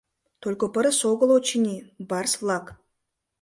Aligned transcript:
—Только 0.41 0.65
пырыс 0.73 0.99
огыл, 1.11 1.29
очыни, 1.37 1.77
барс-влак. 2.09 2.65